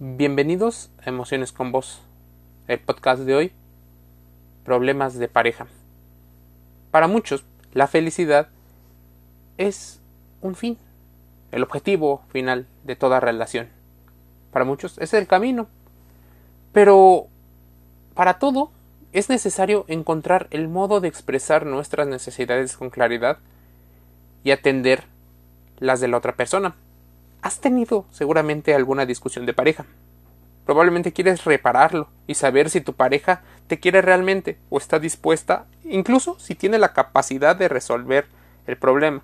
[0.00, 2.00] Bienvenidos a Emociones con Vos,
[2.68, 3.52] el podcast de hoy,
[4.64, 5.66] Problemas de pareja.
[6.92, 8.46] Para muchos, la felicidad
[9.56, 10.00] es
[10.40, 10.78] un fin,
[11.50, 13.70] el objetivo final de toda relación.
[14.52, 15.66] Para muchos es el camino.
[16.72, 17.26] Pero
[18.14, 18.70] para todo
[19.12, 23.38] es necesario encontrar el modo de expresar nuestras necesidades con claridad
[24.44, 25.06] y atender
[25.80, 26.76] las de la otra persona
[27.42, 29.86] has tenido seguramente alguna discusión de pareja.
[30.66, 36.38] Probablemente quieres repararlo y saber si tu pareja te quiere realmente o está dispuesta, incluso
[36.38, 38.26] si tiene la capacidad de resolver
[38.66, 39.22] el problema.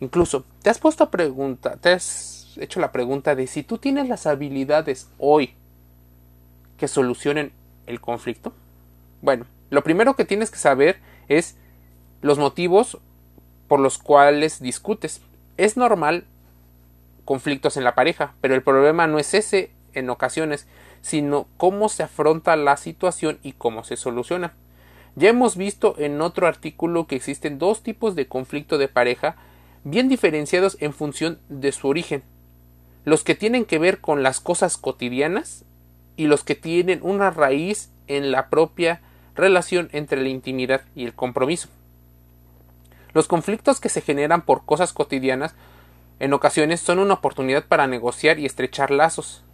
[0.00, 4.08] Incluso, ¿te has puesto a pregunta, te has hecho la pregunta de si tú tienes
[4.08, 5.54] las habilidades hoy
[6.78, 7.52] que solucionen
[7.86, 8.52] el conflicto?
[9.20, 11.56] Bueno, lo primero que tienes que saber es
[12.22, 12.98] los motivos
[13.66, 15.20] por los cuales discutes.
[15.56, 16.24] Es normal
[17.28, 20.66] conflictos en la pareja, pero el problema no es ese en ocasiones,
[21.02, 24.54] sino cómo se afronta la situación y cómo se soluciona.
[25.14, 29.36] Ya hemos visto en otro artículo que existen dos tipos de conflicto de pareja
[29.84, 32.22] bien diferenciados en función de su origen.
[33.04, 35.66] Los que tienen que ver con las cosas cotidianas
[36.16, 39.02] y los que tienen una raíz en la propia
[39.34, 41.68] relación entre la intimidad y el compromiso.
[43.12, 45.54] Los conflictos que se generan por cosas cotidianas
[46.20, 49.44] en ocasiones son una oportunidad para negociar y estrechar lazos.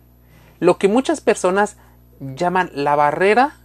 [0.61, 1.77] Lo que muchas personas
[2.21, 3.57] llaman la barrera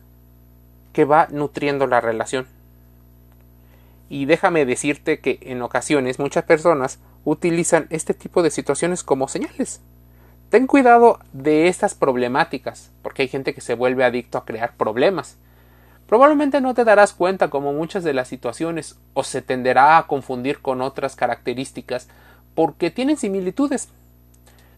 [0.93, 2.47] que va nutriendo la relación.
[4.09, 9.81] Y déjame decirte que en ocasiones muchas personas utilizan este tipo de situaciones como señales.
[10.49, 15.37] Ten cuidado de estas problemáticas, porque hay gente que se vuelve adicto a crear problemas.
[16.07, 20.59] Probablemente no te darás cuenta como muchas de las situaciones o se tenderá a confundir
[20.59, 22.07] con otras características
[22.59, 23.87] porque tienen similitudes.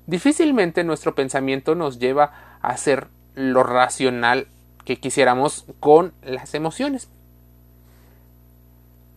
[0.05, 4.49] Difícilmente nuestro pensamiento nos lleva a hacer lo racional
[4.85, 7.09] que quisiéramos con las emociones.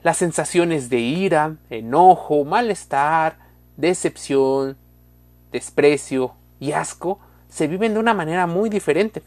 [0.02, 3.36] Las sensaciones de ira, enojo, malestar,
[3.76, 4.78] decepción,
[5.52, 7.18] desprecio y asco
[7.50, 9.22] se viven de una manera muy diferente.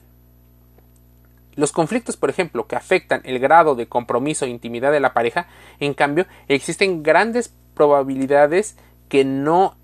[1.54, 5.46] Los conflictos, por ejemplo, que afectan el grado de compromiso e intimidad de la pareja,
[5.80, 8.76] en cambio, existen grandes probabilidades
[9.10, 9.76] que no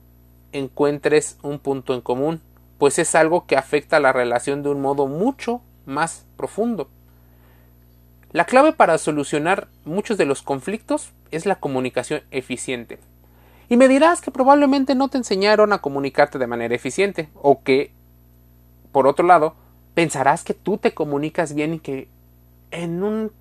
[0.52, 2.42] encuentres un punto en común,
[2.78, 6.90] pues es algo que afecta a la relación de un modo mucho más profundo.
[8.32, 13.00] La clave para solucionar muchos de los conflictos es la comunicación eficiente.
[13.70, 17.92] Y me dirás que probablemente no te enseñaron a comunicarte de manera eficiente, o que,
[18.92, 19.56] por otro lado,
[19.94, 22.08] pensarás que tú te comunicas bien y que
[22.72, 23.32] en un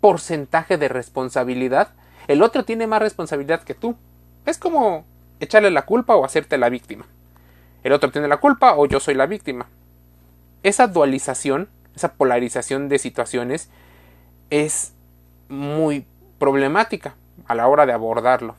[0.00, 1.90] porcentaje de responsabilidad
[2.26, 3.96] el otro tiene más responsabilidad que tú.
[4.44, 5.04] Es como
[5.40, 7.06] echarle la culpa o hacerte la víctima.
[7.82, 9.66] El otro tiene la culpa o yo soy la víctima.
[10.62, 13.70] Esa dualización, esa polarización de situaciones
[14.50, 14.94] es
[15.48, 16.06] muy
[16.38, 17.14] problemática
[17.46, 18.56] a la hora de abordarlo.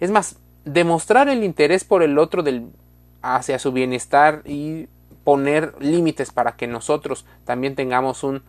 [0.00, 2.44] Es más, demostrar el interés por el otro
[3.22, 4.88] hacia su bienestar y
[5.24, 8.42] poner límites para que nosotros también tengamos un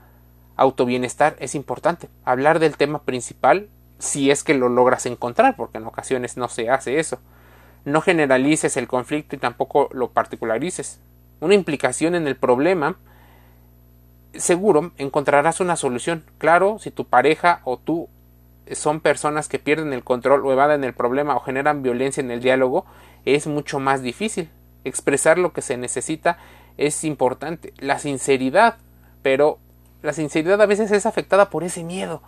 [0.55, 2.09] autobienestar es importante.
[2.25, 3.69] Hablar del tema principal
[3.99, 7.19] si es que lo logras encontrar, porque en ocasiones no se hace eso.
[7.85, 10.99] No generalices el conflicto y tampoco lo particularices.
[11.39, 12.97] Una implicación en el problema,
[14.33, 16.25] seguro encontrarás una solución.
[16.37, 18.09] Claro, si tu pareja o tú
[18.71, 22.41] son personas que pierden el control o evaden el problema o generan violencia en el
[22.41, 22.85] diálogo,
[23.25, 24.49] es mucho más difícil.
[24.83, 26.37] Expresar lo que se necesita
[26.77, 27.73] es importante.
[27.77, 28.77] La sinceridad,
[29.21, 29.59] pero
[30.01, 32.21] la sinceridad a veces es afectada por ese miedo.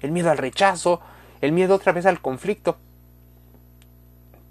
[0.00, 1.00] El miedo al rechazo,
[1.40, 2.76] el miedo otra vez al conflicto.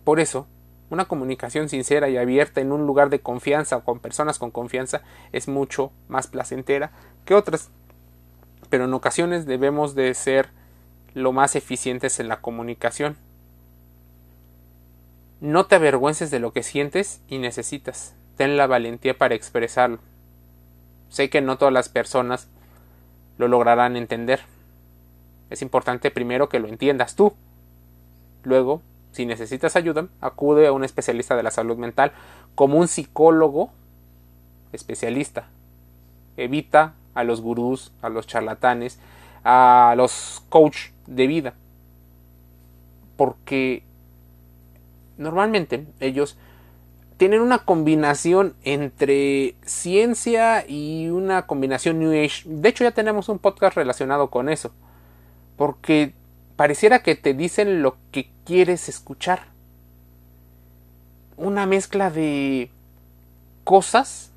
[0.03, 0.47] Por eso,
[0.90, 5.01] una comunicación sincera y abierta en un lugar de confianza o con personas con confianza
[5.31, 6.91] es mucho más placentera
[7.25, 7.69] que otras.
[8.69, 10.50] Pero en ocasiones debemos de ser
[11.13, 13.18] lo más eficientes en la comunicación.
[15.41, 18.16] No te avergüences de lo que sientes y necesitas.
[18.38, 20.00] Ten la valentía para expresarlo.
[21.10, 22.50] Sé que no todas las personas
[23.38, 24.42] lo lograrán entender,
[25.50, 27.33] es importante primero que lo entiendas tú.
[28.44, 28.81] Luego,
[29.12, 32.12] si necesitas ayuda, acude a un especialista de la salud mental
[32.56, 33.71] como un psicólogo
[34.71, 35.47] especialista.
[36.38, 39.00] Evita a los gurús, a los charlatanes,
[39.44, 41.53] a los coach de vida.
[43.15, 43.83] Porque
[45.18, 46.38] normalmente ellos
[47.18, 52.44] tienen una combinación entre ciencia y una combinación New Age.
[52.45, 54.71] De hecho, ya tenemos un podcast relacionado con eso
[55.57, 56.13] porque
[56.56, 59.48] pareciera que te dicen lo que quieres escuchar.
[61.38, 62.69] Una mezcla de
[63.63, 64.31] cosas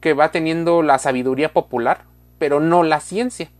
[0.00, 2.04] que va teniendo la sabiduría popular,
[2.38, 3.50] pero no la ciencia.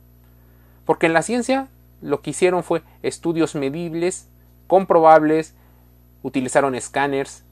[0.85, 1.69] Porque en la ciencia
[2.01, 4.27] lo que hicieron fue estudios medibles,
[4.67, 5.55] comprobables,
[6.23, 7.45] utilizaron escáneres,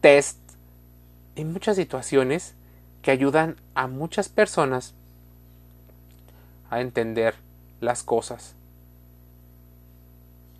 [0.00, 0.38] test,
[1.36, 2.54] en muchas situaciones
[3.02, 4.94] que ayudan a muchas personas
[6.70, 7.34] a entender
[7.84, 8.54] las cosas.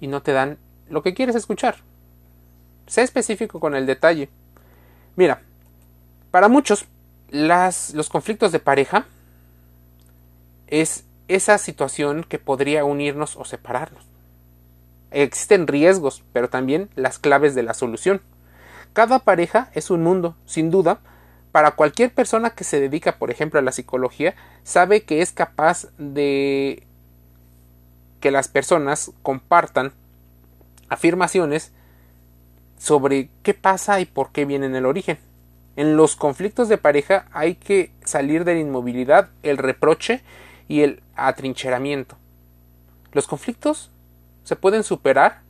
[0.00, 1.76] Y no te dan lo que quieres escuchar.
[2.87, 4.29] Sé específico con el detalle.
[5.17, 5.43] Mira,
[6.31, 6.87] para muchos
[7.31, 9.06] las, los conflictos de pareja
[10.67, 14.06] es esa situación que podría unirnos o separarnos.
[15.11, 18.20] Existen riesgos, pero también las claves de la solución.
[18.93, 21.00] Cada pareja es un mundo, sin duda.
[21.53, 24.35] Para cualquier persona que se dedica, por ejemplo, a la psicología,
[24.65, 26.85] sabe que es capaz de
[28.25, 29.93] que las personas compartan
[30.88, 31.73] afirmaciones
[32.79, 35.19] sobre qué pasa y por qué viene en el origen.
[35.76, 40.23] En los conflictos de pareja hay que salir de la inmovilidad, el reproche
[40.69, 42.17] y el atrincheramiento.
[43.12, 43.91] Los conflictos
[44.43, 45.43] se pueden superar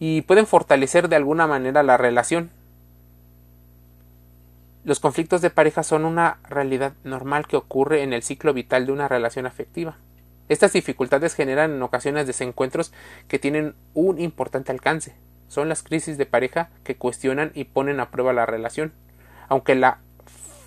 [0.00, 2.50] y pueden fortalecer de alguna manera la relación.
[4.82, 8.92] Los conflictos de pareja son una realidad normal que ocurre en el ciclo vital de
[8.92, 9.98] una relación afectiva.
[10.48, 12.92] Estas dificultades generan en ocasiones desencuentros
[13.28, 15.14] que tienen un importante alcance.
[15.48, 18.92] Son las crisis de pareja que cuestionan y ponen a prueba la relación.
[19.48, 19.98] Aunque la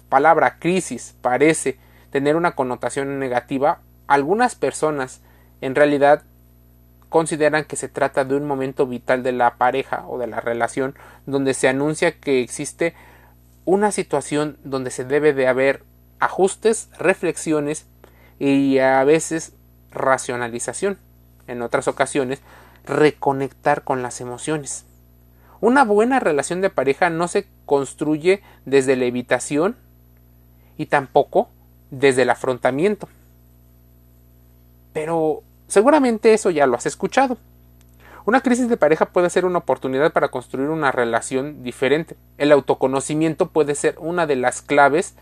[0.10, 1.78] palabra crisis parece
[2.10, 5.22] tener una connotación negativa, algunas personas
[5.62, 6.24] en realidad
[7.10, 10.96] consideran que se trata de un momento vital de la pareja o de la relación
[11.26, 12.94] donde se anuncia que existe
[13.64, 15.84] una situación donde se debe de haber
[16.20, 17.88] ajustes, reflexiones
[18.38, 19.54] y a veces
[19.96, 21.00] racionalización.
[21.48, 22.42] En otras ocasiones,
[22.86, 24.86] reconectar con las emociones.
[25.62, 29.76] Una buena relación de pareja no se construye desde la evitación
[30.78, 31.50] y tampoco
[31.90, 33.08] desde el afrontamiento.
[34.94, 37.38] Pero seguramente eso ya lo has escuchado.
[38.26, 42.16] Una crisis de pareja puede ser una oportunidad para construir una relación diferente.
[42.38, 45.16] El autoconocimiento puede ser una de las claves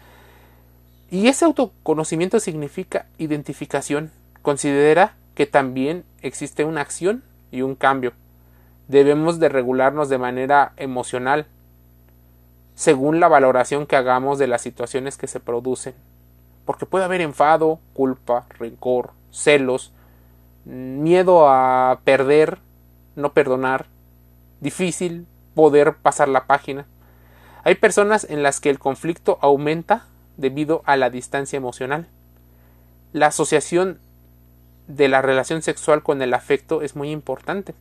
[1.12, 4.12] y ese autoconocimiento significa identificación.
[4.44, 8.14] Considera que también existe una acción y un cambio.
[8.88, 11.48] Debemos de regularnos de manera emocional
[12.76, 15.96] según la valoración que hagamos de las situaciones que se producen.
[16.66, 19.94] Porque puede haber enfado, culpa, rencor, celos,
[20.66, 22.60] miedo a perder
[23.16, 23.86] no perdonar,
[24.60, 25.26] difícil
[25.56, 26.86] poder pasar la página.
[27.64, 30.06] Hay personas en las que el conflicto aumenta
[30.36, 32.08] debido a la distancia emocional.
[33.14, 34.00] La asociación
[34.96, 37.74] de la relación sexual con el afecto es muy importante.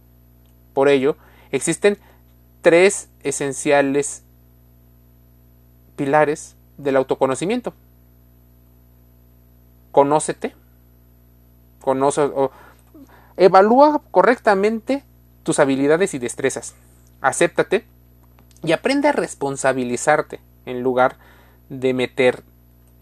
[0.73, 1.17] Por ello,
[1.51, 1.99] existen
[2.63, 4.23] tres esenciales
[5.97, 7.75] pilares del autoconocimiento.
[9.91, 10.55] Conócete,
[11.81, 12.31] conoce,
[13.37, 15.05] evalúa correctamente
[15.43, 16.75] tus habilidades y destrezas.
[17.21, 17.85] Acéptate
[18.63, 21.17] y aprende a responsabilizarte en lugar
[21.69, 22.43] de meter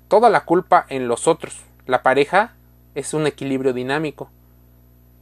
[0.09, 1.63] toda la culpa en los otros.
[1.87, 2.55] La pareja
[2.95, 4.31] es un equilibrio dinámico.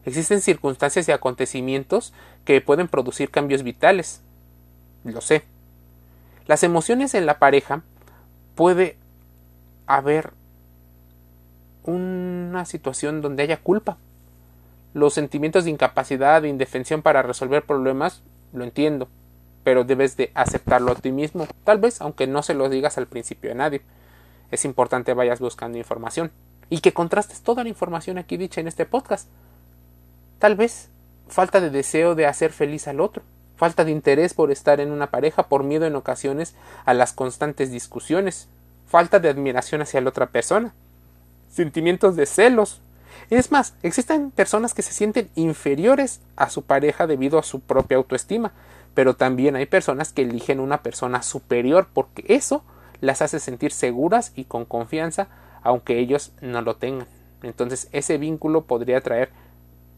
[0.04, 2.12] Existen circunstancias y acontecimientos
[2.44, 4.22] que pueden producir cambios vitales.
[5.04, 5.44] Lo sé.
[6.46, 7.82] Las emociones en la pareja
[8.54, 8.96] puede
[9.86, 10.32] haber
[11.84, 13.98] una situación donde haya culpa
[14.94, 18.22] los sentimientos de incapacidad, de indefensión para resolver problemas,
[18.52, 19.08] lo entiendo,
[19.62, 23.06] pero debes de aceptarlo a ti mismo, tal vez aunque no se lo digas al
[23.06, 23.82] principio a nadie.
[24.50, 26.32] Es importante vayas buscando información
[26.70, 29.28] y que contrastes toda la información aquí dicha en este podcast.
[30.38, 30.90] Tal vez
[31.28, 33.22] falta de deseo de hacer feliz al otro,
[33.56, 37.70] falta de interés por estar en una pareja por miedo en ocasiones a las constantes
[37.70, 38.48] discusiones,
[38.86, 40.74] falta de admiración hacia la otra persona,
[41.50, 42.80] sentimientos de celos,
[43.30, 47.98] es más, existen personas que se sienten inferiores a su pareja debido a su propia
[47.98, 48.52] autoestima,
[48.94, 52.64] pero también hay personas que eligen una persona superior porque eso
[53.00, 55.28] las hace sentir seguras y con confianza
[55.62, 57.06] aunque ellos no lo tengan.
[57.42, 59.30] Entonces ese vínculo podría traer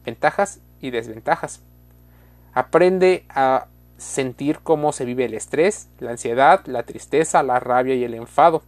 [0.05, 1.61] ventajas y desventajas.
[2.53, 8.03] Aprende a sentir cómo se vive el estrés, la ansiedad, la tristeza, la rabia y
[8.03, 8.63] el enfado.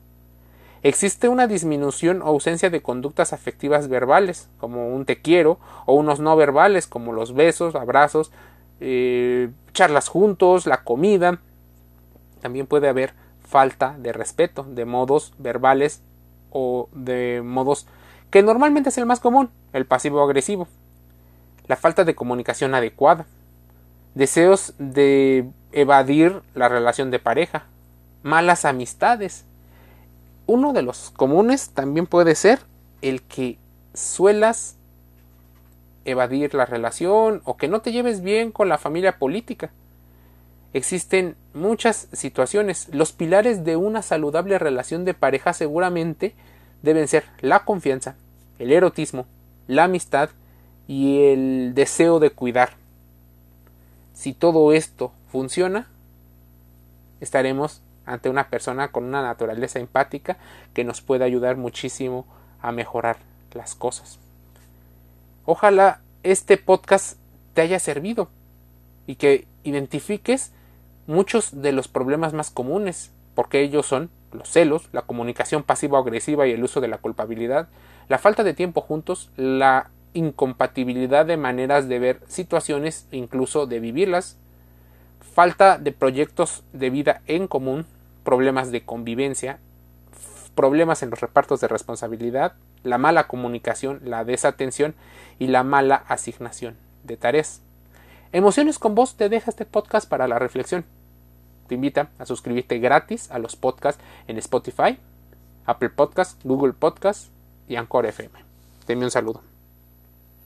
[0.83, 6.19] Existe una disminución o ausencia de conductas afectivas verbales, como un te quiero, o unos
[6.19, 8.31] no verbales, como los besos, abrazos,
[8.81, 11.39] eh, charlas juntos, la comida.
[12.41, 16.01] También puede haber falta de respeto, de modos verbales
[16.53, 17.87] o de modos
[18.31, 20.67] que normalmente es el más común, el pasivo agresivo.
[21.67, 23.25] La falta de comunicación adecuada.
[24.15, 27.65] Deseos de evadir la relación de pareja,
[28.21, 29.45] malas amistades.
[30.45, 32.59] Uno de los comunes también puede ser
[33.01, 33.57] el que
[33.93, 34.77] suelas
[36.05, 39.71] evadir la relación o que no te lleves bien con la familia política.
[40.73, 42.89] Existen muchas situaciones.
[42.91, 46.33] Los pilares de una saludable relación de pareja seguramente
[46.81, 48.15] deben ser la confianza,
[48.57, 49.27] el erotismo,
[49.67, 50.31] la amistad
[50.87, 52.71] y el deseo de cuidar.
[54.13, 55.87] Si todo esto funciona,
[57.21, 60.37] estaremos ante una persona con una naturaleza empática
[60.73, 62.25] que nos puede ayudar muchísimo
[62.61, 63.17] a mejorar
[63.53, 64.19] las cosas.
[65.45, 67.17] Ojalá este podcast
[67.53, 68.29] te haya servido
[69.07, 70.51] y que identifiques
[71.07, 76.51] muchos de los problemas más comunes, porque ellos son los celos, la comunicación pasivo-agresiva y
[76.51, 77.67] el uso de la culpabilidad,
[78.09, 84.37] la falta de tiempo juntos, la incompatibilidad de maneras de ver situaciones incluso de vivirlas,
[85.33, 87.85] falta de proyectos de vida en común,
[88.23, 89.59] problemas de convivencia,
[90.55, 94.93] problemas en los repartos de responsabilidad, la mala comunicación, la desatención
[95.39, 97.61] y la mala asignación de tareas.
[98.33, 100.85] Emociones con vos te deja este podcast para la reflexión.
[101.67, 104.97] Te invita a suscribirte gratis a los podcasts en Spotify,
[105.67, 107.29] Apple Podcasts, Google Podcasts
[107.67, 108.33] y Anchor FM.
[108.87, 109.52] Te un saludo.